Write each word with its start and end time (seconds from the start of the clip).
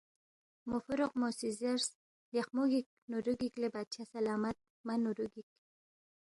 موفوروقمو 0.69 1.29
سی 1.39 1.49
زیرس، 1.59 1.87
لیخمو 2.33 2.63
گِک 2.71 2.87
نوُرو 3.09 3.33
گِک 3.39 3.53
لے 3.61 3.67
بادشاہ 3.73 4.09
سلامت 4.13 4.57
مہ 4.85 4.95
نُورو 5.03 5.25
گِک 5.33 5.47